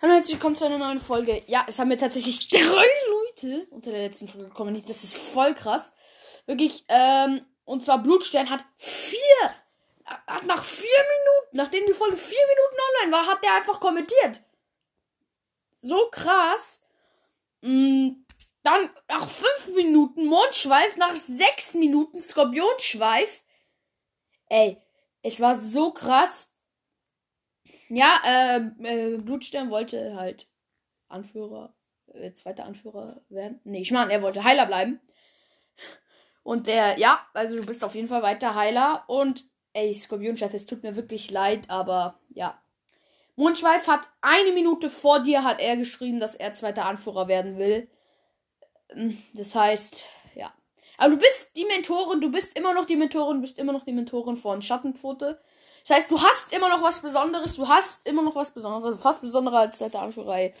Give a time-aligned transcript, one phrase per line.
[0.00, 1.42] Hallo, herzlich willkommen zu einer neuen Folge.
[1.48, 4.80] Ja, es haben mir tatsächlich drei Leute unter der letzten Folge gekommen.
[4.86, 5.92] Das ist voll krass.
[6.46, 9.18] Wirklich, ähm, und zwar Blutstern hat vier,
[10.04, 14.40] hat nach vier Minuten, nachdem die Folge vier Minuten online war, hat der einfach kommentiert.
[15.82, 16.80] So krass.
[17.62, 18.24] Mm,
[18.62, 23.42] dann nach fünf Minuten Mondschweif, nach sechs Minuten Skorpionschweif.
[24.48, 24.80] Ey,
[25.22, 26.52] es war so krass.
[27.88, 30.48] Ja, äh, äh, Blutstern wollte halt
[31.08, 31.74] Anführer,
[32.12, 33.60] äh, zweiter Anführer werden.
[33.64, 35.00] Nee, ich meine, er wollte Heiler bleiben.
[36.42, 39.04] Und der, ja, also du bist auf jeden Fall weiter Heiler.
[39.06, 39.44] Und,
[39.74, 42.60] ey, Skorpionchef, es tut mir wirklich leid, aber ja.
[43.36, 47.88] Mondschweif hat eine Minute vor dir hat er geschrieben, dass er zweiter Anführer werden will.
[48.90, 50.52] Ähm, das heißt, ja.
[50.96, 53.84] Aber du bist die Mentorin, du bist immer noch die Mentorin, du bist immer noch
[53.84, 55.40] die Mentorin von Schattenpfote.
[55.88, 58.98] Das heißt, du hast immer noch was Besonderes, du hast immer noch was Besonderes, also
[58.98, 60.52] fast besonderer als zweite Anführerei.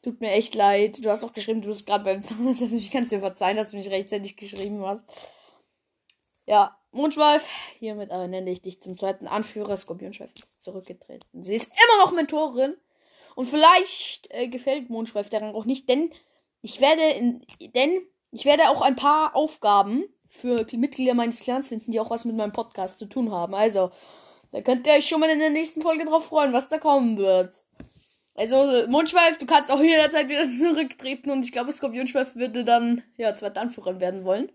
[0.00, 1.04] Tut mir echt leid.
[1.04, 2.62] Du hast auch geschrieben, du bist gerade beim Zahnarzt.
[2.62, 5.04] Also ich kann es dir verzeihen, dass du nicht rechtzeitig geschrieben hast.
[6.46, 7.44] Ja, Mondschweif,
[7.80, 9.76] hiermit ernenne ich dich zum zweiten Anführer.
[9.76, 11.42] Skorpionschweif ist zurückgetreten.
[11.42, 12.76] Sie ist immer noch Mentorin.
[13.34, 16.12] Und vielleicht äh, gefällt Mondschweif der Rang auch nicht, denn
[16.62, 21.90] ich werde in, denn ich werde auch ein paar Aufgaben für Mitglieder meines Clans finden,
[21.90, 23.54] die auch was mit meinem Podcast zu tun haben.
[23.54, 23.90] Also,
[24.56, 27.18] da könnt ihr euch schon mal in der nächsten Folge drauf freuen, was da kommen
[27.18, 27.62] wird.
[28.34, 33.34] Also, Mondschweif, du kannst auch jederzeit wieder zurücktreten und ich glaube, Skorpionschweif würde dann, ja,
[33.34, 34.50] zweiter Anführer werden wollen.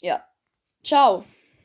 [0.00, 0.24] Ja.
[0.84, 1.24] Ciao.